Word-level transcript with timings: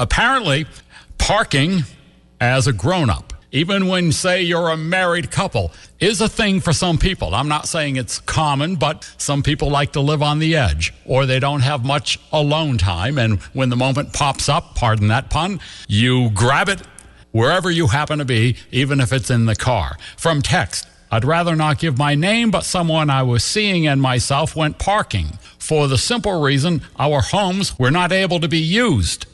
Apparently, 0.00 0.64
parking 1.18 1.82
as 2.40 2.66
a 2.66 2.72
grown 2.72 3.10
up, 3.10 3.34
even 3.52 3.86
when, 3.86 4.12
say, 4.12 4.40
you're 4.40 4.70
a 4.70 4.76
married 4.76 5.30
couple, 5.30 5.72
is 5.98 6.22
a 6.22 6.28
thing 6.28 6.58
for 6.60 6.72
some 6.72 6.96
people. 6.96 7.34
I'm 7.34 7.48
not 7.48 7.68
saying 7.68 7.96
it's 7.96 8.18
common, 8.20 8.76
but 8.76 9.12
some 9.18 9.42
people 9.42 9.68
like 9.68 9.92
to 9.92 10.00
live 10.00 10.22
on 10.22 10.38
the 10.38 10.56
edge 10.56 10.94
or 11.04 11.26
they 11.26 11.38
don't 11.38 11.60
have 11.60 11.84
much 11.84 12.18
alone 12.32 12.78
time. 12.78 13.18
And 13.18 13.42
when 13.52 13.68
the 13.68 13.76
moment 13.76 14.14
pops 14.14 14.48
up, 14.48 14.74
pardon 14.74 15.08
that 15.08 15.28
pun, 15.28 15.60
you 15.86 16.30
grab 16.30 16.70
it 16.70 16.80
wherever 17.32 17.70
you 17.70 17.88
happen 17.88 18.20
to 18.20 18.24
be, 18.24 18.56
even 18.70 19.00
if 19.00 19.12
it's 19.12 19.28
in 19.28 19.44
the 19.44 19.54
car. 19.54 19.98
From 20.16 20.40
text, 20.40 20.88
I'd 21.10 21.26
rather 21.26 21.54
not 21.54 21.78
give 21.78 21.98
my 21.98 22.14
name, 22.14 22.50
but 22.50 22.64
someone 22.64 23.10
I 23.10 23.22
was 23.22 23.44
seeing 23.44 23.86
and 23.86 24.00
myself 24.00 24.56
went 24.56 24.78
parking 24.78 25.38
for 25.58 25.88
the 25.88 25.98
simple 25.98 26.40
reason 26.40 26.80
our 26.98 27.20
homes 27.20 27.78
were 27.78 27.90
not 27.90 28.12
able 28.12 28.40
to 28.40 28.48
be 28.48 28.58
used. 28.58 29.26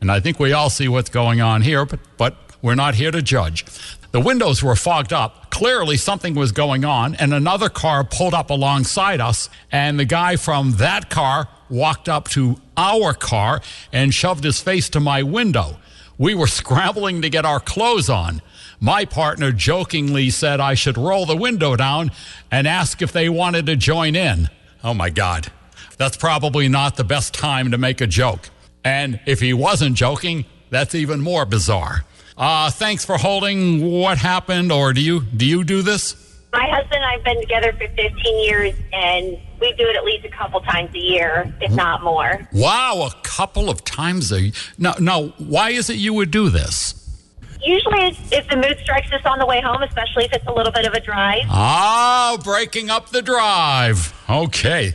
And 0.00 0.10
I 0.10 0.20
think 0.20 0.38
we 0.38 0.52
all 0.52 0.70
see 0.70 0.88
what's 0.88 1.10
going 1.10 1.40
on 1.40 1.62
here, 1.62 1.84
but, 1.84 2.00
but 2.16 2.36
we're 2.62 2.74
not 2.74 2.94
here 2.94 3.10
to 3.10 3.22
judge. 3.22 3.64
The 4.10 4.20
windows 4.20 4.62
were 4.62 4.76
fogged 4.76 5.12
up. 5.12 5.50
Clearly, 5.50 5.96
something 5.96 6.34
was 6.34 6.52
going 6.52 6.84
on, 6.84 7.14
and 7.16 7.34
another 7.34 7.68
car 7.68 8.04
pulled 8.04 8.32
up 8.32 8.50
alongside 8.50 9.20
us. 9.20 9.50
And 9.70 9.98
the 9.98 10.04
guy 10.04 10.36
from 10.36 10.72
that 10.72 11.10
car 11.10 11.48
walked 11.68 12.08
up 12.08 12.28
to 12.28 12.56
our 12.76 13.12
car 13.12 13.60
and 13.92 14.14
shoved 14.14 14.44
his 14.44 14.60
face 14.60 14.88
to 14.90 15.00
my 15.00 15.22
window. 15.22 15.76
We 16.16 16.34
were 16.34 16.46
scrambling 16.46 17.22
to 17.22 17.30
get 17.30 17.44
our 17.44 17.60
clothes 17.60 18.08
on. 18.08 18.40
My 18.80 19.04
partner 19.04 19.52
jokingly 19.52 20.30
said 20.30 20.60
I 20.60 20.74
should 20.74 20.96
roll 20.96 21.26
the 21.26 21.36
window 21.36 21.76
down 21.76 22.10
and 22.50 22.66
ask 22.66 23.02
if 23.02 23.12
they 23.12 23.28
wanted 23.28 23.66
to 23.66 23.76
join 23.76 24.16
in. 24.16 24.48
Oh 24.82 24.94
my 24.94 25.10
God. 25.10 25.52
That's 25.96 26.16
probably 26.16 26.68
not 26.68 26.96
the 26.96 27.04
best 27.04 27.34
time 27.34 27.72
to 27.72 27.78
make 27.78 28.00
a 28.00 28.06
joke. 28.06 28.50
And 28.84 29.20
if 29.26 29.40
he 29.40 29.52
wasn't 29.52 29.96
joking, 29.96 30.44
that's 30.70 30.94
even 30.94 31.20
more 31.20 31.44
bizarre. 31.44 32.04
Uh, 32.36 32.70
thanks 32.70 33.04
for 33.04 33.18
holding. 33.18 33.90
What 33.90 34.18
happened, 34.18 34.70
or 34.70 34.92
do 34.92 35.00
you 35.00 35.20
do 35.22 35.44
you 35.44 35.64
do 35.64 35.82
this? 35.82 36.14
My 36.52 36.66
husband 36.70 36.94
and 36.94 37.04
I 37.04 37.12
have 37.12 37.24
been 37.24 37.40
together 37.40 37.72
for 37.72 37.88
15 37.94 38.44
years, 38.44 38.74
and 38.92 39.38
we 39.60 39.72
do 39.72 39.86
it 39.86 39.96
at 39.96 40.04
least 40.04 40.24
a 40.24 40.30
couple 40.30 40.60
times 40.60 40.94
a 40.94 40.98
year, 40.98 41.52
if 41.60 41.72
not 41.72 42.02
more. 42.02 42.48
Wow, 42.52 43.10
a 43.12 43.20
couple 43.22 43.68
of 43.68 43.84
times 43.84 44.32
a 44.32 44.52
now. 44.78 44.94
Now, 45.00 45.34
why 45.38 45.70
is 45.70 45.90
it 45.90 45.96
you 45.96 46.14
would 46.14 46.30
do 46.30 46.48
this? 46.48 46.94
Usually, 47.60 48.06
it's, 48.06 48.32
if 48.32 48.48
the 48.48 48.56
mood 48.56 48.78
strikes 48.82 49.12
us 49.12 49.20
on 49.24 49.40
the 49.40 49.46
way 49.46 49.60
home, 49.60 49.82
especially 49.82 50.24
if 50.26 50.32
it's 50.32 50.46
a 50.46 50.52
little 50.52 50.72
bit 50.72 50.86
of 50.86 50.94
a 50.94 51.00
drive. 51.00 51.42
Ah, 51.48 52.38
breaking 52.42 52.88
up 52.88 53.10
the 53.10 53.20
drive. 53.20 54.14
Okay. 54.30 54.94